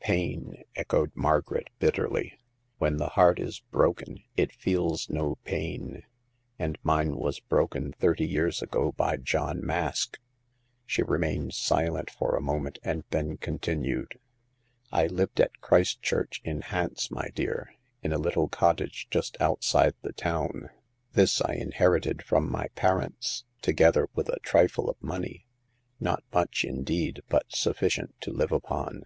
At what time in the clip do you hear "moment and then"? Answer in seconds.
12.42-13.38